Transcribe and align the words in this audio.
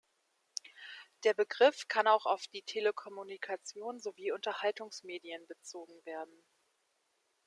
Der 1.25 1.35
Begriff 1.35 1.87
kann 1.87 2.07
auch 2.07 2.25
auf 2.25 2.47
die 2.47 2.63
Telekommunikation 2.63 3.99
sowie 3.99 4.31
Unterhaltungsmedien 4.31 5.45
bezogen 5.45 6.03
werden. 6.07 6.43